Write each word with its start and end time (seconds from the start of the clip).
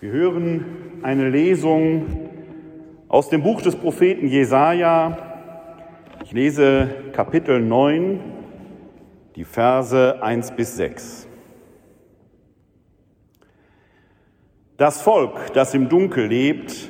Wir 0.00 0.12
hören 0.12 0.64
eine 1.02 1.28
Lesung 1.28 2.06
aus 3.06 3.28
dem 3.28 3.42
Buch 3.42 3.60
des 3.60 3.76
Propheten 3.76 4.28
Jesaja. 4.28 5.18
Ich 6.24 6.32
lese 6.32 6.88
Kapitel 7.12 7.60
9, 7.60 8.18
die 9.36 9.44
Verse 9.44 10.22
1 10.22 10.52
bis 10.52 10.76
6. 10.76 11.28
Das 14.78 15.02
Volk, 15.02 15.52
das 15.52 15.74
im 15.74 15.90
Dunkel 15.90 16.28
lebt, 16.28 16.88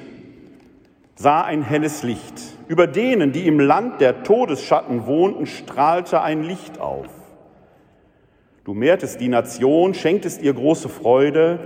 sah 1.16 1.42
ein 1.42 1.62
helles 1.62 2.04
Licht. 2.04 2.40
Über 2.68 2.86
denen, 2.86 3.32
die 3.32 3.48
im 3.48 3.58
Land 3.58 4.00
der 4.00 4.22
Todesschatten 4.22 5.06
wohnten, 5.06 5.46
strahlte 5.46 6.22
ein 6.22 6.44
Licht 6.44 6.78
auf. 6.78 7.08
Du 8.62 8.72
mehrtest 8.72 9.20
die 9.20 9.26
Nation, 9.26 9.94
schenktest 9.94 10.42
ihr 10.42 10.54
große 10.54 10.88
Freude, 10.88 11.58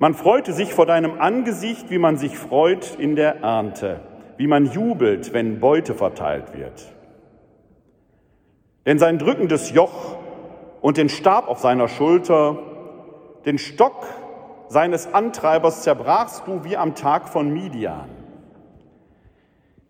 man 0.00 0.14
freute 0.14 0.54
sich 0.54 0.72
vor 0.72 0.86
deinem 0.86 1.20
Angesicht, 1.20 1.90
wie 1.90 1.98
man 1.98 2.16
sich 2.16 2.36
freut 2.36 2.96
in 2.98 3.16
der 3.16 3.42
Ernte, 3.42 4.00
wie 4.38 4.46
man 4.46 4.64
jubelt, 4.64 5.34
wenn 5.34 5.60
Beute 5.60 5.94
verteilt 5.94 6.54
wird. 6.56 6.90
Denn 8.86 8.98
sein 8.98 9.18
drückendes 9.18 9.72
Joch 9.72 10.16
und 10.80 10.96
den 10.96 11.10
Stab 11.10 11.48
auf 11.48 11.58
seiner 11.58 11.86
Schulter, 11.86 12.58
den 13.44 13.58
Stock 13.58 14.06
seines 14.68 15.12
Antreibers 15.12 15.82
zerbrachst 15.82 16.44
du 16.46 16.64
wie 16.64 16.78
am 16.78 16.94
Tag 16.94 17.28
von 17.28 17.52
Midian. 17.52 18.08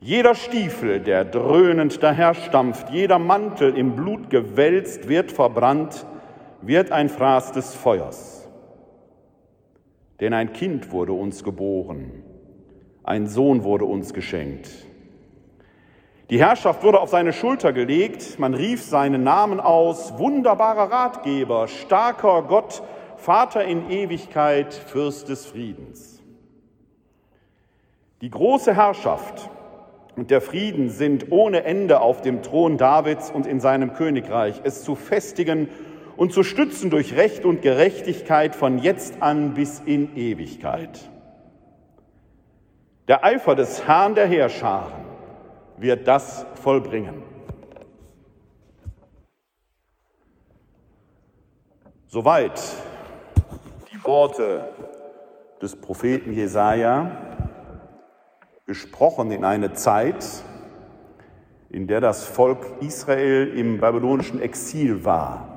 Jeder 0.00 0.34
Stiefel, 0.34 0.98
der 0.98 1.24
dröhnend 1.24 2.02
daherstampft, 2.02 2.90
jeder 2.90 3.20
Mantel 3.20 3.76
im 3.76 3.94
Blut 3.94 4.28
gewälzt, 4.28 5.08
wird 5.08 5.30
verbrannt, 5.30 6.04
wird 6.62 6.90
ein 6.90 7.08
Fraß 7.08 7.52
des 7.52 7.76
Feuers. 7.76 8.39
Denn 10.20 10.34
ein 10.34 10.52
Kind 10.52 10.92
wurde 10.92 11.12
uns 11.12 11.44
geboren, 11.44 12.22
ein 13.02 13.26
Sohn 13.26 13.64
wurde 13.64 13.86
uns 13.86 14.12
geschenkt. 14.12 14.68
Die 16.28 16.38
Herrschaft 16.38 16.84
wurde 16.84 17.00
auf 17.00 17.08
seine 17.08 17.32
Schulter 17.32 17.72
gelegt, 17.72 18.38
man 18.38 18.54
rief 18.54 18.82
seinen 18.82 19.24
Namen 19.24 19.58
aus, 19.58 20.16
wunderbarer 20.18 20.92
Ratgeber, 20.92 21.66
starker 21.66 22.42
Gott, 22.42 22.82
Vater 23.16 23.64
in 23.64 23.90
Ewigkeit, 23.90 24.72
Fürst 24.72 25.28
des 25.28 25.46
Friedens. 25.46 26.22
Die 28.20 28.30
große 28.30 28.76
Herrschaft 28.76 29.50
und 30.16 30.30
der 30.30 30.40
Frieden 30.40 30.90
sind 30.90 31.32
ohne 31.32 31.64
Ende 31.64 32.00
auf 32.00 32.20
dem 32.20 32.42
Thron 32.42 32.76
Davids 32.76 33.30
und 33.30 33.46
in 33.46 33.58
seinem 33.58 33.94
Königreich, 33.94 34.60
es 34.62 34.84
zu 34.84 34.94
festigen 34.94 35.68
und 36.20 36.34
zu 36.34 36.42
stützen 36.42 36.90
durch 36.90 37.16
Recht 37.16 37.46
und 37.46 37.62
Gerechtigkeit 37.62 38.54
von 38.54 38.76
jetzt 38.76 39.22
an 39.22 39.54
bis 39.54 39.80
in 39.80 40.14
Ewigkeit. 40.18 41.08
Der 43.08 43.24
Eifer 43.24 43.54
des 43.54 43.86
Herrn 43.86 44.14
der 44.14 44.26
Heerscharen 44.26 44.92
wird 45.78 46.06
das 46.06 46.44
vollbringen. 46.56 47.22
Soweit 52.08 52.60
die 53.90 54.04
Worte 54.04 54.74
des 55.62 55.74
Propheten 55.74 56.34
Jesaja, 56.34 57.12
gesprochen 58.66 59.30
in 59.30 59.42
eine 59.42 59.72
Zeit, 59.72 60.22
in 61.70 61.86
der 61.86 62.02
das 62.02 62.24
Volk 62.24 62.82
Israel 62.82 63.56
im 63.56 63.80
babylonischen 63.80 64.42
Exil 64.42 65.02
war. 65.02 65.49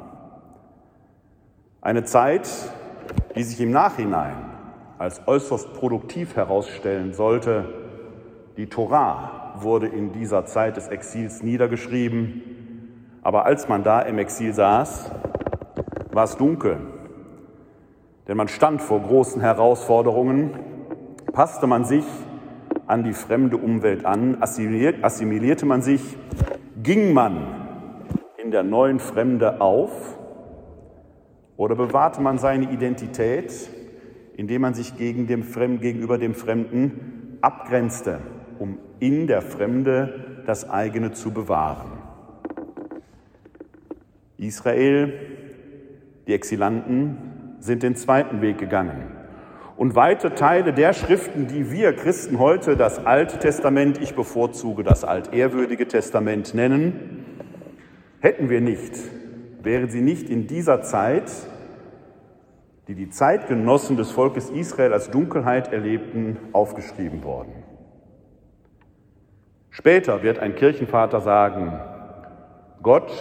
Eine 1.83 2.05
Zeit, 2.05 2.49
die 3.35 3.43
sich 3.43 3.59
im 3.59 3.71
Nachhinein 3.71 4.37
als 4.99 5.27
äußerst 5.27 5.73
produktiv 5.73 6.37
herausstellen 6.37 7.13
sollte. 7.13 7.65
Die 8.55 8.67
Torah 8.67 9.55
wurde 9.57 9.87
in 9.87 10.13
dieser 10.13 10.45
Zeit 10.45 10.77
des 10.77 10.87
Exils 10.87 11.43
niedergeschrieben, 11.43 12.41
aber 13.21 13.45
als 13.45 13.67
man 13.67 13.83
da 13.83 13.99
im 13.99 14.17
Exil 14.17 14.53
saß, 14.53 15.11
war 16.13 16.23
es 16.23 16.37
dunkel, 16.37 16.77
denn 18.29 18.37
man 18.37 18.47
stand 18.47 18.81
vor 18.81 19.01
großen 19.01 19.41
Herausforderungen, 19.41 20.51
passte 21.33 21.67
man 21.67 21.83
sich 21.83 22.05
an 22.87 23.03
die 23.03 23.11
fremde 23.11 23.57
Umwelt 23.57 24.05
an, 24.05 24.37
assimilierte 24.41 25.65
man 25.65 25.81
sich, 25.81 26.15
ging 26.81 27.11
man 27.11 27.45
in 28.41 28.51
der 28.51 28.63
neuen 28.63 29.01
Fremde 29.01 29.59
auf 29.59 29.91
oder 31.57 31.75
bewahrte 31.75 32.21
man 32.21 32.37
seine 32.37 32.71
Identität, 32.71 33.69
indem 34.35 34.61
man 34.61 34.73
sich 34.73 34.97
gegen 34.97 35.27
dem 35.27 35.43
Fremden, 35.43 35.81
gegenüber 35.81 36.17
dem 36.17 36.33
Fremden 36.33 37.37
abgrenzte, 37.41 38.19
um 38.59 38.77
in 38.99 39.27
der 39.27 39.41
Fremde 39.41 40.43
das 40.45 40.69
eigene 40.69 41.11
zu 41.11 41.31
bewahren? 41.31 41.91
Israel, 44.37 45.13
die 46.27 46.33
Exilanten, 46.33 47.17
sind 47.59 47.83
den 47.83 47.95
zweiten 47.95 48.41
Weg 48.41 48.57
gegangen. 48.57 49.11
Und 49.77 49.95
weite 49.95 50.35
Teile 50.35 50.73
der 50.73 50.93
Schriften, 50.93 51.47
die 51.47 51.71
wir 51.71 51.93
Christen 51.93 52.39
heute 52.39 52.75
das 52.75 53.05
Alte 53.05 53.39
Testament, 53.39 53.99
ich 54.01 54.15
bevorzuge 54.15 54.83
das 54.83 55.03
altehrwürdige 55.03 55.87
Testament 55.87 56.53
nennen, 56.53 57.25
hätten 58.19 58.49
wir 58.49 58.61
nicht 58.61 58.93
wären 59.63 59.89
sie 59.89 60.01
nicht 60.01 60.29
in 60.29 60.47
dieser 60.47 60.81
Zeit, 60.81 61.31
die 62.87 62.95
die 62.95 63.09
Zeitgenossen 63.09 63.95
des 63.95 64.11
Volkes 64.11 64.49
Israel 64.49 64.91
als 64.91 65.09
Dunkelheit 65.09 65.71
erlebten, 65.71 66.37
aufgeschrieben 66.51 67.23
worden. 67.23 67.53
Später 69.69 70.21
wird 70.21 70.37
ein 70.39 70.55
Kirchenvater 70.55 71.21
sagen, 71.21 71.79
Gott 72.83 73.11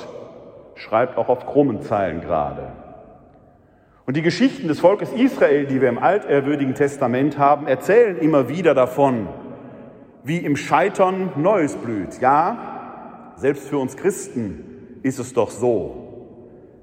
schreibt 0.75 1.17
auch 1.17 1.29
auf 1.29 1.47
krummen 1.47 1.83
Zeilen 1.83 2.21
gerade. 2.21 2.73
Und 4.05 4.17
die 4.17 4.23
Geschichten 4.23 4.67
des 4.67 4.81
Volkes 4.81 5.13
Israel, 5.13 5.67
die 5.67 5.81
wir 5.81 5.89
im 5.89 5.99
altehrwürdigen 5.99 6.75
Testament 6.75 7.39
haben, 7.39 7.69
erzählen 7.69 8.19
immer 8.19 8.49
wieder 8.49 8.75
davon, 8.75 9.29
wie 10.25 10.39
im 10.39 10.57
Scheitern 10.57 11.31
Neues 11.37 11.77
blüht. 11.77 12.21
Ja, 12.21 13.33
selbst 13.37 13.69
für 13.69 13.79
uns 13.79 13.97
Christen 13.97 14.99
ist 15.03 15.21
es 15.21 15.33
doch 15.33 15.51
so. 15.51 16.02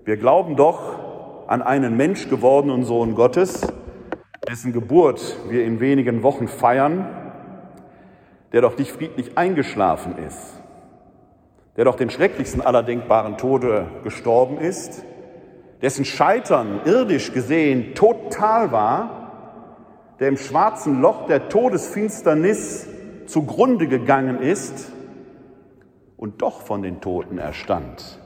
Wir 0.10 0.18
glauben 0.18 0.56
doch 0.56 0.98
an 1.46 1.62
einen 1.62 1.96
Mensch 1.96 2.30
gewordenen 2.30 2.84
Sohn 2.84 3.14
Gottes, 3.14 3.62
dessen 4.50 4.74
Geburt 4.74 5.38
wir 5.50 5.64
in 5.64 5.80
wenigen 5.80 6.24
Wochen 6.24 6.48
feiern, 6.48 7.06
der 8.52 8.62
doch 8.62 8.76
nicht 8.76 8.92
friedlich 8.92 9.38
eingeschlafen 9.38 10.18
ist, 10.18 10.60
der 11.76 11.86
doch 11.86 11.94
den 11.94 12.10
schrecklichsten 12.10 12.60
aller 12.60 12.82
denkbaren 12.82 13.38
Tode 13.38 13.86
gestorben 14.04 14.58
ist, 14.58 15.06
dessen 15.84 16.06
Scheitern 16.06 16.82
irdisch 16.86 17.32
gesehen 17.32 17.94
total 17.94 18.72
war, 18.72 19.76
der 20.20 20.30
im 20.30 20.38
schwarzen 20.38 21.02
Loch 21.02 21.28
der 21.28 21.50
Todesfinsternis 21.50 22.88
zugrunde 23.28 23.88
gegangen 23.88 24.42
ist 24.42 24.92
und 26.18 26.42
doch 26.42 26.62
von 26.62 26.82
den 26.82 27.00
Toten 27.00 27.38
erstand 27.38 28.19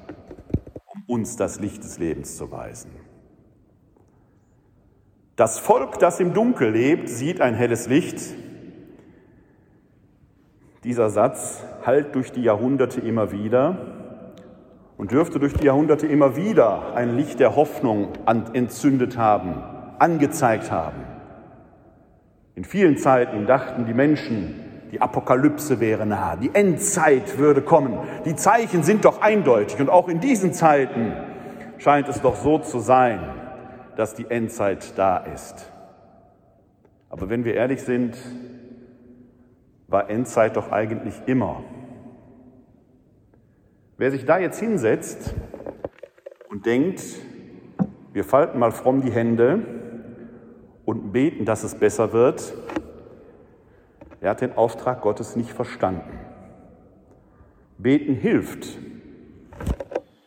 uns 1.08 1.36
das 1.36 1.60
Licht 1.60 1.84
des 1.84 2.00
Lebens 2.00 2.38
zu 2.38 2.52
weisen. 2.52 2.92
Das 5.36 5.60
Volk, 5.60 6.00
das 6.00 6.20
im 6.20 6.34
Dunkel 6.34 6.72
lebt, 6.72 7.10
sieht 7.10 7.42
ein 7.42 7.56
helles 7.56 7.88
Licht. 7.88 8.20
Dieser 10.84 11.10
Satz 11.10 11.64
hallt 11.86 12.14
durch 12.14 12.32
die 12.32 12.44
Jahrhunderte 12.44 13.02
immer 13.02 13.32
wieder 13.32 13.78
und 14.98 15.12
dürfte 15.12 15.40
durch 15.40 15.54
die 15.54 15.66
Jahrhunderte 15.66 16.06
immer 16.06 16.36
wieder 16.36 16.96
ein 16.96 17.16
Licht 17.16 17.40
der 17.40 17.56
Hoffnung 17.56 18.10
entzündet 18.26 19.18
haben, 19.18 19.56
angezeigt 19.98 20.72
haben. 20.72 21.04
In 22.56 22.64
vielen 22.64 22.98
Zeiten 22.98 23.48
dachten 23.48 23.86
die 23.88 23.96
Menschen, 23.96 24.63
die 24.94 25.02
Apokalypse 25.02 25.80
wäre 25.80 26.06
nahe, 26.06 26.38
die 26.38 26.54
Endzeit 26.54 27.40
würde 27.40 27.64
kommen. 27.64 27.98
Die 28.26 28.36
Zeichen 28.36 28.84
sind 28.84 29.06
doch 29.06 29.22
eindeutig 29.22 29.80
und 29.80 29.90
auch 29.90 30.08
in 30.08 30.20
diesen 30.20 30.54
Zeiten 30.54 31.14
scheint 31.80 32.08
es 32.10 32.22
doch 32.22 32.36
so 32.36 32.60
zu 32.60 32.78
sein, 32.78 33.20
dass 33.96 34.14
die 34.14 34.30
Endzeit 34.30 34.96
da 34.96 35.18
ist. 35.18 35.72
Aber 37.10 37.28
wenn 37.32 37.44
wir 37.44 37.56
ehrlich 37.56 37.82
sind, 37.82 38.16
war 39.88 40.12
Endzeit 40.12 40.58
doch 40.58 40.72
eigentlich 40.72 41.16
immer. 41.26 41.64
Wer 43.98 44.12
sich 44.12 44.26
da 44.26 44.38
jetzt 44.38 44.60
hinsetzt 44.60 45.34
und 46.52 46.68
denkt, 46.68 47.02
wir 48.12 48.24
falten 48.24 48.60
mal 48.60 48.72
fromm 48.72 49.02
die 49.02 49.12
Hände 49.12 49.66
und 50.86 51.12
beten, 51.14 51.46
dass 51.46 51.64
es 51.64 51.74
besser 51.74 52.14
wird, 52.14 52.54
er 54.24 54.30
hat 54.30 54.40
den 54.40 54.56
Auftrag 54.56 55.02
Gottes 55.02 55.36
nicht 55.36 55.52
verstanden. 55.52 56.18
Beten 57.78 58.16
hilft, 58.16 58.80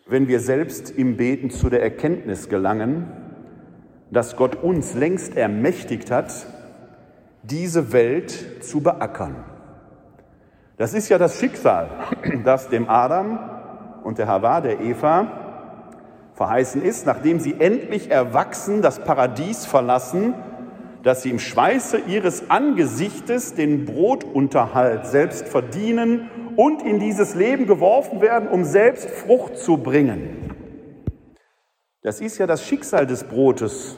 wenn 0.06 0.28
wir 0.28 0.40
selbst 0.40 0.90
im 0.90 1.16
Beten 1.16 1.48
zu 1.48 1.70
der 1.70 1.82
Erkenntnis 1.82 2.50
gelangen, 2.50 3.10
dass 4.10 4.36
Gott 4.36 4.54
uns 4.62 4.92
längst 4.92 5.34
ermächtigt 5.34 6.10
hat, 6.10 6.30
diese 7.42 7.90
Welt 7.92 8.62
zu 8.62 8.82
beackern. 8.82 9.34
Das 10.76 10.92
ist 10.92 11.08
ja 11.08 11.16
das 11.16 11.40
Schicksal, 11.40 11.88
das 12.44 12.68
dem 12.68 12.90
Adam 12.90 13.38
und 14.04 14.18
der 14.18 14.28
Hawa, 14.28 14.60
der 14.60 14.78
Eva, 14.80 15.26
verheißen 16.34 16.82
ist, 16.82 17.06
nachdem 17.06 17.40
sie 17.40 17.58
endlich 17.58 18.10
erwachsen 18.10 18.82
das 18.82 18.98
Paradies 18.98 19.64
verlassen, 19.64 20.34
dass 21.06 21.22
sie 21.22 21.30
im 21.30 21.38
Schweiße 21.38 21.98
ihres 22.08 22.50
Angesichtes 22.50 23.54
den 23.54 23.84
Brotunterhalt 23.84 25.06
selbst 25.06 25.46
verdienen 25.46 26.28
und 26.56 26.82
in 26.82 26.98
dieses 26.98 27.36
Leben 27.36 27.68
geworfen 27.68 28.20
werden, 28.20 28.48
um 28.48 28.64
selbst 28.64 29.08
Frucht 29.10 29.56
zu 29.56 29.76
bringen. 29.76 30.50
Das 32.02 32.20
ist 32.20 32.38
ja 32.38 32.48
das 32.48 32.64
Schicksal 32.64 33.06
des 33.06 33.22
Brotes, 33.22 33.96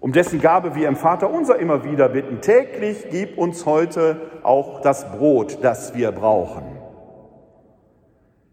um 0.00 0.12
dessen 0.12 0.40
Gabe 0.40 0.74
wir 0.74 0.88
im 0.88 0.96
Vater 0.96 1.30
unser 1.30 1.58
immer 1.58 1.84
wieder 1.84 2.08
bitten. 2.08 2.40
Täglich 2.40 3.08
gib 3.10 3.36
uns 3.36 3.66
heute 3.66 4.18
auch 4.44 4.80
das 4.80 5.12
Brot, 5.12 5.58
das 5.60 5.94
wir 5.94 6.10
brauchen. 6.12 6.64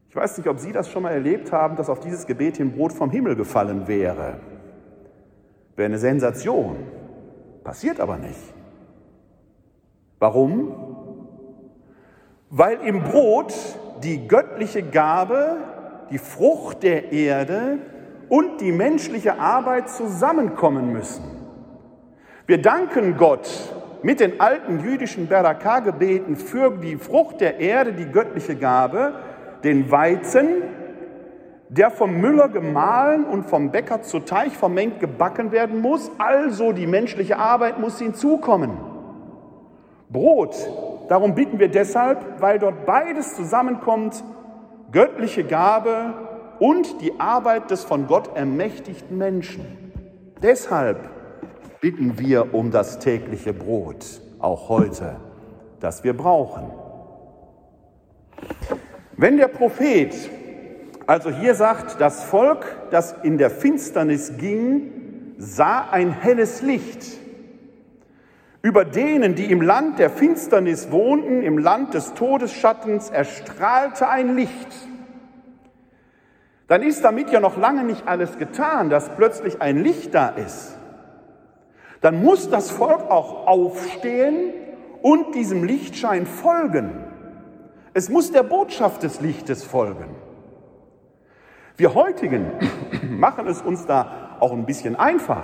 Ich 0.10 0.16
weiß 0.18 0.38
nicht, 0.40 0.50
ob 0.50 0.60
Sie 0.60 0.74
das 0.74 0.92
schon 0.92 1.04
mal 1.04 1.14
erlebt 1.14 1.54
haben, 1.54 1.78
dass 1.78 1.90
auf 1.90 2.02
dieses 2.02 2.28
Gebet 2.28 2.58
hin 2.58 2.74
Brot 2.74 2.92
vom 2.92 3.12
Himmel 3.12 3.38
gefallen 3.38 3.88
wäre. 3.88 4.42
Wäre 5.78 5.86
eine 5.86 6.00
Sensation. 6.00 7.05
Passiert 7.66 8.00
aber 8.00 8.18
nicht. 8.18 8.54
Warum? 10.20 10.72
Weil 12.52 12.80
im 12.82 13.02
Brot 13.04 13.54
die 14.04 14.28
göttliche 14.28 14.84
Gabe, 14.84 15.58
die 16.12 16.20
Frucht 16.20 16.84
der 16.84 17.12
Erde 17.12 17.80
und 18.30 18.62
die 18.62 18.72
menschliche 18.72 19.40
Arbeit 19.40 19.90
zusammenkommen 19.90 20.94
müssen. 20.94 21.24
Wir 22.46 22.62
danken 22.62 23.18
Gott 23.18 23.50
mit 24.04 24.20
den 24.20 24.40
alten 24.40 24.82
jüdischen 24.82 25.28
Beraka-Gebeten 25.28 26.36
für 26.36 26.70
die 26.78 26.98
Frucht 26.98 27.42
der 27.42 27.60
Erde, 27.60 27.94
die 27.94 28.06
göttliche 28.06 28.56
Gabe, 28.56 29.16
den 29.64 29.90
Weizen, 29.90 30.62
der 31.70 31.90
vom 31.90 32.20
Müller 32.22 32.50
gemahlen 32.50 33.26
und 33.26 33.46
vom 33.46 33.72
Bäcker 33.72 34.02
zu 34.02 34.20
Teig 34.20 34.52
vermengt 34.52 35.00
gebacken 35.00 35.52
werden 35.52 35.82
muss, 35.82 36.12
also 36.18 36.72
die 36.72 36.88
menschliche 36.88 37.38
Arbeit 37.38 37.80
muss 37.80 38.00
hinzukommen. 38.00 38.72
Brot, 40.10 40.56
darum 41.10 41.34
bitten 41.34 41.60
wir 41.60 41.70
deshalb, 41.70 42.40
weil 42.40 42.60
dort 42.60 42.86
beides 42.86 43.36
zusammenkommt, 43.36 44.24
göttliche 44.92 45.44
Gabe 45.44 46.14
und 46.60 47.02
die 47.02 47.20
Arbeit 47.20 47.72
des 47.72 47.84
von 47.84 48.08
Gott 48.08 48.36
ermächtigten 48.36 49.18
Menschen. 49.18 49.66
Deshalb 50.42 51.10
bitten 51.82 52.20
wir 52.20 52.54
um 52.54 52.72
das 52.72 53.00
tägliche 53.00 53.54
Brot, 53.54 54.06
auch 54.40 54.70
heute, 54.70 55.16
das 55.80 56.04
wir 56.04 56.16
brauchen. 56.16 56.72
Wenn 59.18 59.38
der 59.38 59.48
Prophet 59.48 60.14
also 61.08 61.30
hier 61.30 61.56
sagt, 61.56 62.02
das 62.02 62.24
Volk, 62.24 62.66
das 62.92 63.16
in 63.24 63.38
der 63.38 63.50
Finsternis 63.50 64.38
ging, 64.38 65.36
sah 65.38 65.90
ein 65.92 66.12
helles 66.12 66.62
Licht. 66.62 67.04
Über 68.62 68.84
denen, 68.84 69.36
die 69.36 69.52
im 69.52 69.62
Land 69.62 70.00
der 70.00 70.10
Finsternis 70.10 70.90
wohnten, 70.90 71.44
im 71.44 71.60
Land 71.60 71.94
des 71.94 72.16
Todesschattens, 72.16 73.12
erstrahlte 73.12 74.10
ein 74.10 74.36
Licht. 74.36 74.70
Dann 76.68 76.82
ist 76.82 77.04
damit 77.04 77.30
ja 77.30 77.40
noch 77.40 77.58
lange 77.58 77.84
nicht 77.84 78.08
alles 78.08 78.40
getan, 78.40 78.90
dass 78.90 79.10
plötzlich 79.10 79.62
ein 79.62 79.84
Licht 79.84 80.16
da 80.16 80.30
ist. 80.30 80.80
Dann 82.02 82.24
muss 82.24 82.50
das 82.50 82.72
Volk 82.72 83.12
auch 83.12 83.46
aufstehen 83.46 84.52
und 85.04 85.36
diesem 85.36 85.64
Lichtschein 85.64 86.26
folgen. 86.26 87.04
Es 87.94 88.10
muss 88.10 88.32
der 88.32 88.44
Botschaft 88.44 89.04
des 89.04 89.22
Lichtes 89.22 89.64
folgen. 89.64 90.16
Wir 91.78 91.94
heutigen 91.94 92.52
machen 93.10 93.48
es 93.48 93.62
uns 93.62 93.86
da 93.86 94.38
auch 94.40 94.54
ein 94.54 94.66
bisschen 94.66 94.96
einfach, 94.96 95.44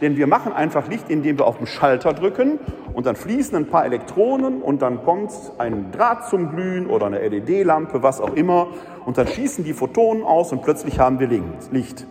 denn 0.00 0.16
wir 0.16 0.28
machen 0.28 0.52
einfach 0.52 0.86
Licht, 0.88 1.10
indem 1.10 1.38
wir 1.38 1.46
auf 1.46 1.58
den 1.58 1.66
Schalter 1.66 2.12
drücken 2.12 2.60
und 2.94 3.06
dann 3.06 3.16
fließen 3.16 3.56
ein 3.56 3.66
paar 3.66 3.84
Elektronen 3.84 4.62
und 4.62 4.80
dann 4.80 5.02
kommt 5.04 5.32
ein 5.58 5.90
Draht 5.90 6.28
zum 6.28 6.50
Glühen 6.50 6.86
oder 6.86 7.06
eine 7.06 7.18
LED-Lampe, 7.26 8.02
was 8.02 8.20
auch 8.20 8.34
immer, 8.34 8.68
und 9.06 9.18
dann 9.18 9.26
schießen 9.26 9.64
die 9.64 9.72
Photonen 9.72 10.22
aus 10.22 10.52
und 10.52 10.62
plötzlich 10.62 11.00
haben 11.00 11.18
wir 11.18 11.28
Licht. 11.72 12.06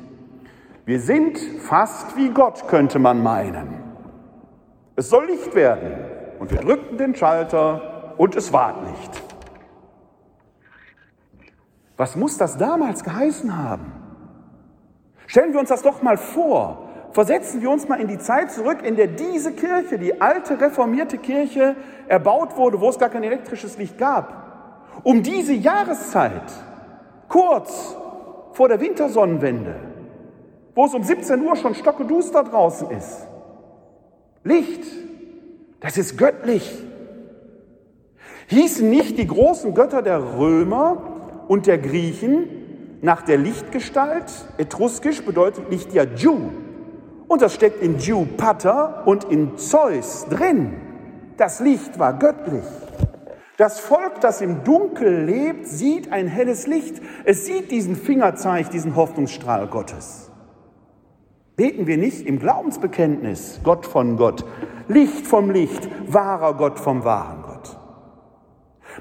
Wir 0.85 0.99
sind 0.99 1.37
fast 1.59 2.17
wie 2.17 2.29
Gott, 2.29 2.67
könnte 2.67 2.99
man 2.99 3.23
meinen. 3.23 3.75
Es 4.97 5.09
soll 5.09 5.27
Licht 5.27 5.55
werden 5.55 5.93
und 6.39 6.51
wir 6.51 6.59
drückten 6.59 6.97
den 6.97 7.15
Schalter 7.15 8.15
und 8.17 8.35
es 8.35 8.51
ward 8.51 8.83
nicht. 8.83 9.30
Was 12.01 12.15
muss 12.15 12.35
das 12.35 12.57
damals 12.57 13.03
geheißen 13.03 13.55
haben? 13.55 13.91
Stellen 15.27 15.53
wir 15.53 15.59
uns 15.59 15.69
das 15.69 15.83
doch 15.83 16.01
mal 16.01 16.17
vor. 16.17 16.89
Versetzen 17.11 17.61
wir 17.61 17.69
uns 17.69 17.87
mal 17.87 18.01
in 18.01 18.07
die 18.07 18.17
Zeit 18.17 18.49
zurück, 18.51 18.79
in 18.83 18.95
der 18.95 19.05
diese 19.05 19.51
Kirche, 19.51 19.99
die 19.99 20.19
alte 20.19 20.59
reformierte 20.59 21.19
Kirche, 21.19 21.75
erbaut 22.07 22.57
wurde, 22.57 22.81
wo 22.81 22.89
es 22.89 22.97
gar 22.97 23.09
kein 23.09 23.21
elektrisches 23.21 23.77
Licht 23.77 23.99
gab. 23.99 24.89
Um 25.03 25.21
diese 25.21 25.53
Jahreszeit, 25.53 26.51
kurz 27.29 27.95
vor 28.53 28.67
der 28.67 28.81
Wintersonnenwende, 28.81 29.75
wo 30.73 30.85
es 30.85 30.95
um 30.95 31.03
17 31.03 31.39
Uhr 31.39 31.55
schon 31.55 31.75
stockeduster 31.75 32.45
draußen 32.45 32.89
ist. 32.89 33.27
Licht, 34.43 34.85
das 35.81 35.99
ist 35.99 36.17
göttlich. 36.17 36.83
Hießen 38.47 38.89
nicht 38.89 39.19
die 39.19 39.27
großen 39.27 39.75
Götter 39.75 40.01
der 40.01 40.39
Römer 40.39 41.10
und 41.51 41.67
der 41.67 41.79
Griechen 41.79 42.47
nach 43.01 43.23
der 43.23 43.37
Lichtgestalt. 43.37 44.31
Etruskisch 44.57 45.21
bedeutet 45.21 45.69
Licht 45.69 45.91
ja 45.91 46.03
Ju. 46.03 46.37
Und 47.27 47.41
das 47.41 47.55
steckt 47.55 47.83
in 47.83 47.99
Ju 47.99 48.25
Pater 48.37 49.03
und 49.05 49.25
in 49.25 49.57
Zeus 49.57 50.27
drin. 50.29 50.71
Das 51.35 51.59
Licht 51.59 51.99
war 51.99 52.17
göttlich. 52.17 52.63
Das 53.57 53.81
Volk, 53.81 54.21
das 54.21 54.39
im 54.39 54.63
Dunkel 54.63 55.25
lebt, 55.25 55.67
sieht 55.67 56.13
ein 56.13 56.27
helles 56.27 56.67
Licht. 56.67 57.01
Es 57.25 57.45
sieht 57.45 57.69
diesen 57.69 57.97
Fingerzeig, 57.97 58.69
diesen 58.69 58.95
Hoffnungsstrahl 58.95 59.67
Gottes. 59.67 60.31
Beten 61.57 61.85
wir 61.85 61.97
nicht 61.97 62.25
im 62.25 62.39
Glaubensbekenntnis 62.39 63.59
Gott 63.61 63.85
von 63.85 64.15
Gott, 64.15 64.45
Licht 64.87 65.27
vom 65.27 65.51
Licht, 65.51 65.89
wahrer 66.07 66.53
Gott 66.53 66.79
vom 66.79 67.03
wahren 67.03 67.40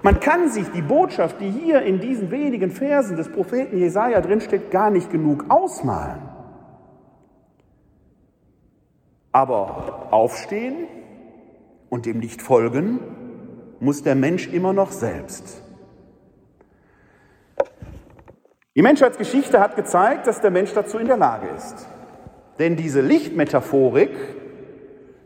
man 0.03 0.21
kann 0.21 0.49
sich 0.49 0.69
die 0.71 0.83
Botschaft, 0.83 1.41
die 1.41 1.51
hier 1.51 1.83
in 1.83 2.01
diesen 2.01 2.31
wenigen 2.31 2.71
Versen 2.71 3.17
des 3.17 3.31
Propheten 3.31 3.79
Jesaja 3.79 4.21
drinsteckt, 4.21 4.71
gar 4.71 4.91
nicht 4.91 5.11
genug 5.11 5.47
ausmalen. 5.49 6.23
Aber 9.33 10.09
aufstehen 10.11 10.87
und 11.89 12.07
dem 12.07 12.21
Licht 12.21 12.43
folgen 12.43 13.01
muss 13.81 14.03
der 14.03 14.15
Mensch 14.15 14.49
immer 14.49 14.73
noch 14.73 14.91
selbst. 14.91 15.63
Die 18.77 18.83
Menschheitsgeschichte 18.83 19.61
hat 19.61 19.77
gezeigt, 19.77 20.27
dass 20.27 20.41
der 20.41 20.51
Mensch 20.51 20.73
dazu 20.73 20.99
in 20.99 21.07
der 21.07 21.17
Lage 21.17 21.49
ist. 21.49 21.89
Denn 22.59 22.77
diese 22.77 23.01
Lichtmetaphorik 23.01 24.11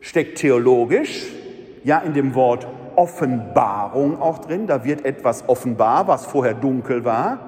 steckt 0.01 0.39
theologisch 0.39 1.33
ja 1.83 1.99
in 1.99 2.15
dem 2.15 2.35
Wort 2.35 2.67
Offenbarung 2.97 4.21
auch 4.21 4.39
drin. 4.39 4.67
Da 4.67 4.85
wird 4.85 5.05
etwas 5.05 5.49
offenbar, 5.49 6.09
was 6.09 6.27
vorher 6.27 6.55
dunkel 6.55 7.05
war. 7.05 7.39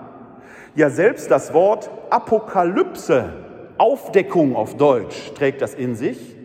Ja, 0.75 0.91
selbst 0.91 1.31
das 1.31 1.55
Wort 1.55 1.91
Apokalypse, 2.11 3.33
Aufdeckung 3.79 4.57
auf 4.57 4.77
Deutsch, 4.77 5.33
trägt 5.35 5.63
das 5.63 5.75
in 5.75 5.95
sich. 5.95 6.37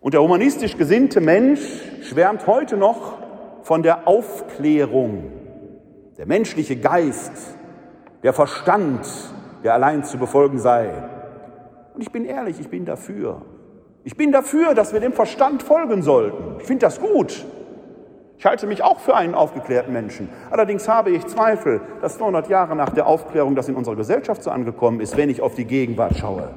Und 0.00 0.14
der 0.14 0.22
humanistisch 0.22 0.76
gesinnte 0.76 1.20
Mensch 1.20 1.60
schwärmt 2.02 2.46
heute 2.46 2.76
noch 2.76 3.18
von 3.62 3.82
der 3.82 4.08
Aufklärung. 4.08 5.32
Der 6.18 6.26
menschliche 6.26 6.76
Geist, 6.76 7.32
der 8.22 8.32
Verstand, 8.32 9.06
der 9.62 9.74
allein 9.74 10.04
zu 10.04 10.18
befolgen 10.18 10.58
sei. 10.58 10.90
Und 11.94 12.02
ich 12.02 12.12
bin 12.12 12.24
ehrlich, 12.24 12.60
ich 12.60 12.68
bin 12.68 12.84
dafür. 12.84 13.42
Ich 14.04 14.16
bin 14.16 14.32
dafür, 14.32 14.74
dass 14.74 14.92
wir 14.92 15.00
dem 15.00 15.12
Verstand 15.12 15.62
folgen 15.62 16.02
sollten. 16.02 16.60
Ich 16.60 16.66
finde 16.66 16.86
das 16.86 17.00
gut. 17.00 17.44
Ich 18.40 18.46
halte 18.46 18.66
mich 18.66 18.82
auch 18.82 19.00
für 19.00 19.14
einen 19.14 19.34
aufgeklärten 19.34 19.92
Menschen. 19.92 20.30
Allerdings 20.50 20.88
habe 20.88 21.10
ich 21.10 21.26
Zweifel, 21.26 21.82
dass 22.00 22.16
200 22.16 22.48
Jahre 22.48 22.74
nach 22.74 22.88
der 22.88 23.06
Aufklärung 23.06 23.54
das 23.54 23.68
in 23.68 23.74
unserer 23.74 23.96
Gesellschaft 23.96 24.42
so 24.42 24.50
angekommen 24.50 25.00
ist, 25.00 25.18
wenn 25.18 25.28
ich 25.28 25.42
auf 25.42 25.56
die 25.56 25.66
Gegenwart 25.66 26.16
schaue. 26.16 26.48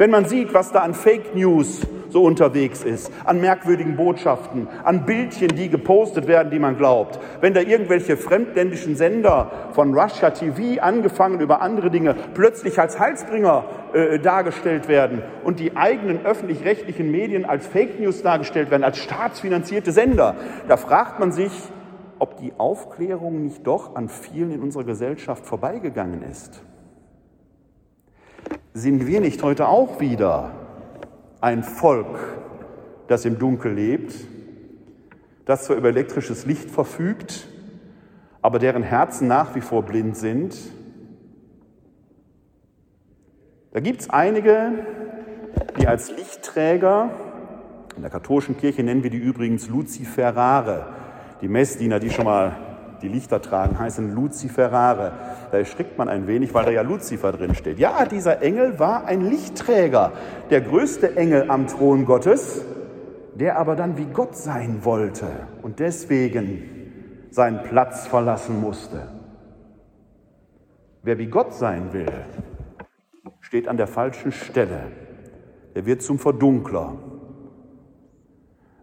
Wenn 0.00 0.08
man 0.08 0.24
sieht, 0.24 0.54
was 0.54 0.72
da 0.72 0.78
an 0.78 0.94
Fake 0.94 1.34
News 1.34 1.82
so 2.08 2.22
unterwegs 2.22 2.84
ist, 2.84 3.12
an 3.26 3.38
merkwürdigen 3.38 3.96
Botschaften, 3.96 4.66
an 4.82 5.04
Bildchen, 5.04 5.48
die 5.48 5.68
gepostet 5.68 6.26
werden, 6.26 6.50
die 6.50 6.58
man 6.58 6.78
glaubt, 6.78 7.20
wenn 7.42 7.52
da 7.52 7.60
irgendwelche 7.60 8.16
fremdländischen 8.16 8.96
Sender 8.96 9.50
von 9.72 9.92
Russia 9.92 10.30
TV 10.30 10.80
angefangen 10.80 11.40
über 11.40 11.60
andere 11.60 11.90
Dinge 11.90 12.16
plötzlich 12.32 12.80
als 12.80 12.98
Heilsbringer 12.98 13.64
äh, 13.92 14.18
dargestellt 14.18 14.88
werden 14.88 15.20
und 15.44 15.60
die 15.60 15.76
eigenen 15.76 16.24
öffentlich-rechtlichen 16.24 17.10
Medien 17.10 17.44
als 17.44 17.66
Fake 17.66 18.00
News 18.00 18.22
dargestellt 18.22 18.70
werden, 18.70 18.84
als 18.84 18.96
staatsfinanzierte 18.96 19.92
Sender, 19.92 20.34
da 20.66 20.78
fragt 20.78 21.20
man 21.20 21.30
sich, 21.30 21.52
ob 22.18 22.38
die 22.38 22.54
Aufklärung 22.56 23.42
nicht 23.42 23.66
doch 23.66 23.96
an 23.96 24.08
vielen 24.08 24.50
in 24.50 24.62
unserer 24.62 24.84
Gesellschaft 24.84 25.44
vorbeigegangen 25.44 26.22
ist. 26.22 26.62
Sind 28.72 29.08
wir 29.08 29.20
nicht 29.20 29.42
heute 29.42 29.66
auch 29.66 29.98
wieder 29.98 30.52
ein 31.40 31.64
Volk, 31.64 32.38
das 33.08 33.24
im 33.24 33.40
Dunkel 33.40 33.72
lebt, 33.72 34.14
das 35.44 35.64
zwar 35.64 35.76
über 35.76 35.88
elektrisches 35.88 36.46
Licht 36.46 36.70
verfügt, 36.70 37.48
aber 38.42 38.60
deren 38.60 38.84
Herzen 38.84 39.26
nach 39.26 39.56
wie 39.56 39.60
vor 39.60 39.82
blind 39.82 40.16
sind. 40.16 40.56
Da 43.72 43.80
gibt 43.80 44.02
es 44.02 44.10
einige, 44.10 44.86
die 45.80 45.88
als 45.88 46.12
Lichtträger, 46.12 47.10
in 47.96 48.02
der 48.02 48.10
katholischen 48.10 48.56
Kirche 48.56 48.84
nennen 48.84 49.02
wir 49.02 49.10
die 49.10 49.18
übrigens 49.18 49.68
Luziferare, 49.68 50.94
die 51.40 51.48
Messdiener, 51.48 51.98
die 51.98 52.10
schon 52.10 52.24
mal 52.24 52.69
die 53.02 53.08
Lichter 53.08 53.40
tragen, 53.42 53.78
heißen 53.78 54.14
Luziferare. 54.14 55.12
Da 55.50 55.58
erschrickt 55.58 55.98
man 55.98 56.08
ein 56.08 56.26
wenig, 56.26 56.54
weil 56.54 56.64
da 56.64 56.70
ja 56.70 56.82
Luzifer 56.82 57.32
drin 57.32 57.54
steht. 57.54 57.78
Ja, 57.78 58.04
dieser 58.04 58.42
Engel 58.42 58.78
war 58.78 59.06
ein 59.06 59.28
Lichtträger, 59.28 60.12
der 60.50 60.60
größte 60.60 61.16
Engel 61.16 61.50
am 61.50 61.66
Thron 61.66 62.04
Gottes, 62.04 62.64
der 63.34 63.58
aber 63.58 63.76
dann 63.76 63.96
wie 63.96 64.06
Gott 64.06 64.36
sein 64.36 64.80
wollte 64.82 65.26
und 65.62 65.78
deswegen 65.78 66.62
seinen 67.30 67.62
Platz 67.62 68.06
verlassen 68.06 68.60
musste. 68.60 69.08
Wer 71.02 71.18
wie 71.18 71.26
Gott 71.26 71.54
sein 71.54 71.92
will, 71.92 72.12
steht 73.40 73.68
an 73.68 73.76
der 73.76 73.86
falschen 73.86 74.32
Stelle. 74.32 74.82
Er 75.74 75.86
wird 75.86 76.02
zum 76.02 76.18
Verdunkler. 76.18 76.94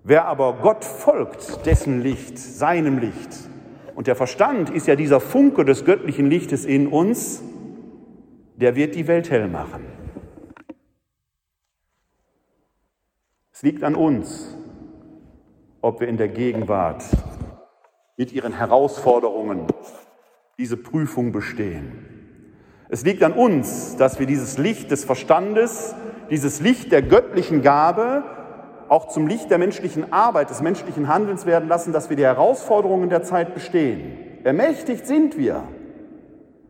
Wer 0.04 0.26
aber 0.26 0.54
Gott 0.62 0.86
folgt, 0.86 1.66
dessen 1.66 2.02
Licht, 2.02 2.40
seinem 2.40 2.98
Licht, 2.98 3.50
und 3.98 4.06
der 4.06 4.16
Verstand 4.16 4.70
ist 4.70 4.86
ja 4.86 4.96
dieser 4.96 5.20
Funke 5.20 5.66
des 5.66 5.84
göttlichen 5.84 6.28
Lichtes 6.28 6.66
in 6.66 6.86
uns, 6.86 7.42
der 8.56 8.76
wird 8.76 8.94
die 8.94 9.08
Welt 9.08 9.32
hell 9.32 9.48
machen. 9.48 9.88
Es 13.52 13.64
liegt 13.64 13.84
an 13.84 13.96
uns, 13.96 14.56
ob 15.82 16.00
wir 16.00 16.08
in 16.08 16.18
der 16.18 16.28
Gegenwart 16.28 17.06
mit 18.18 18.32
ihren 18.34 18.54
Herausforderungen 18.54 19.66
diese 20.60 20.78
Prüfung 20.78 21.32
bestehen. 21.32 22.46
Es 22.90 23.04
liegt 23.04 23.24
an 23.24 23.34
uns, 23.34 23.98
dass 23.98 24.20
wir 24.20 24.28
dieses 24.28 24.60
Licht 24.60 24.92
des 24.92 25.06
Verstandes, 25.06 25.96
dieses 26.30 26.62
Licht 26.62 26.92
der 26.92 27.02
göttlichen 27.02 27.64
Gabe 27.64 28.37
auch 28.90 29.08
zum 29.08 29.28
Licht 29.28 29.50
der 29.50 29.58
menschlichen 29.58 30.12
Arbeit, 30.14 30.50
des 30.50 30.62
menschlichen 30.62 31.08
Handelns 31.08 31.46
werden 31.46 31.68
lassen, 31.68 31.94
dass 31.94 32.10
wir 32.10 32.18
die 32.18 32.24
Herausforderungen 32.24 33.10
der 33.10 33.24
Zeit 33.24 33.54
bestehen. 33.54 34.18
Ermächtigt 34.44 35.06
sind 35.06 35.38
wir. 35.38 35.64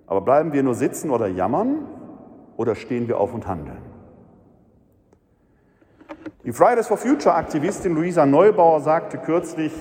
Aber 0.08 0.22
bleiben 0.22 0.54
wir 0.54 0.64
nur 0.64 0.74
sitzen 0.74 1.10
oder 1.10 1.28
jammern 1.28 1.86
oder 2.56 2.76
stehen 2.76 3.08
wir 3.08 3.20
auf 3.20 3.34
und 3.34 3.48
handeln? 3.48 3.82
Die 6.44 6.54
Fridays 6.54 6.88
for 6.88 6.98
Future 6.98 7.36
Aktivistin 7.36 7.94
Luisa 7.94 8.26
Neubauer 8.26 8.80
sagte 8.80 9.18
kürzlich, 9.18 9.74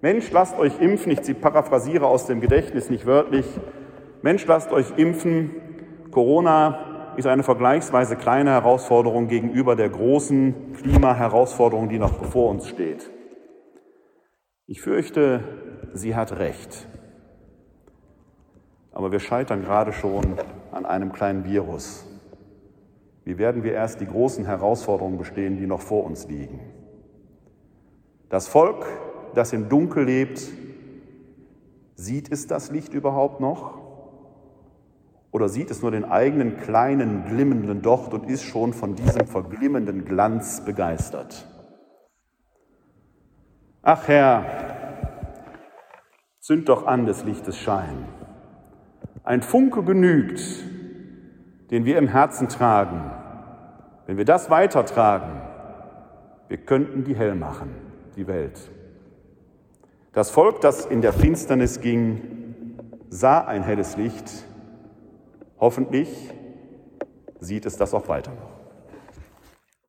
Mensch, 0.00 0.32
lasst 0.32 0.58
euch 0.58 0.80
impfen, 0.80 1.12
ich 1.12 1.40
paraphrasiere 1.40 2.06
aus 2.06 2.26
dem 2.26 2.40
Gedächtnis 2.40 2.90
nicht 2.90 3.06
wörtlich, 3.06 3.46
Mensch, 4.22 4.44
lasst 4.46 4.72
euch 4.72 4.92
impfen, 4.96 5.52
Corona 6.10 6.91
ist 7.16 7.26
eine 7.26 7.42
vergleichsweise 7.42 8.16
kleine 8.16 8.50
Herausforderung 8.50 9.28
gegenüber 9.28 9.76
der 9.76 9.90
großen 9.90 10.74
Klimaherausforderung, 10.74 11.88
die 11.88 11.98
noch 11.98 12.14
bevor 12.14 12.50
uns 12.50 12.68
steht. 12.68 13.10
Ich 14.66 14.80
fürchte, 14.80 15.42
sie 15.92 16.14
hat 16.14 16.38
recht. 16.38 16.86
Aber 18.92 19.12
wir 19.12 19.20
scheitern 19.20 19.62
gerade 19.62 19.92
schon 19.92 20.36
an 20.70 20.86
einem 20.86 21.12
kleinen 21.12 21.44
Virus. 21.44 22.06
Wie 23.24 23.38
werden 23.38 23.62
wir 23.62 23.72
erst 23.72 24.00
die 24.00 24.06
großen 24.06 24.44
Herausforderungen 24.44 25.18
bestehen, 25.18 25.56
die 25.56 25.66
noch 25.66 25.80
vor 25.80 26.04
uns 26.04 26.26
liegen? 26.28 26.60
Das 28.28 28.48
Volk, 28.48 28.86
das 29.34 29.52
im 29.52 29.68
Dunkel 29.68 30.04
lebt, 30.04 30.40
sieht 31.94 32.32
es 32.32 32.46
das 32.46 32.70
Licht 32.70 32.94
überhaupt 32.94 33.40
noch? 33.40 33.81
Oder 35.32 35.48
sieht 35.48 35.70
es 35.70 35.80
nur 35.80 35.90
den 35.90 36.04
eigenen 36.04 36.58
kleinen 36.58 37.24
glimmenden 37.24 37.80
Docht 37.80 38.12
und 38.12 38.28
ist 38.28 38.42
schon 38.42 38.74
von 38.74 38.94
diesem 38.94 39.26
verglimmenden 39.26 40.04
Glanz 40.04 40.62
begeistert? 40.62 41.48
Ach 43.80 44.06
Herr, 44.06 44.44
zünd 46.38 46.68
doch 46.68 46.86
an 46.86 47.06
des 47.06 47.24
Lichtes 47.24 47.56
Schein. 47.56 48.04
Ein 49.24 49.40
Funke 49.40 49.82
genügt, 49.82 50.40
den 51.70 51.86
wir 51.86 51.96
im 51.96 52.08
Herzen 52.08 52.48
tragen. 52.48 53.10
Wenn 54.06 54.18
wir 54.18 54.26
das 54.26 54.50
weitertragen, 54.50 55.40
wir 56.48 56.58
könnten 56.58 57.04
die 57.04 57.16
hell 57.16 57.34
machen, 57.34 57.70
die 58.16 58.26
Welt. 58.26 58.60
Das 60.12 60.30
Volk, 60.30 60.60
das 60.60 60.84
in 60.84 61.00
der 61.00 61.14
Finsternis 61.14 61.80
ging, 61.80 62.76
sah 63.08 63.40
ein 63.46 63.62
helles 63.62 63.96
Licht 63.96 64.44
Hoffentlich 65.62 66.08
sieht 67.38 67.66
es 67.66 67.76
das 67.76 67.94
auch 67.94 68.08
weiter 68.08 68.32
noch. 68.32 68.51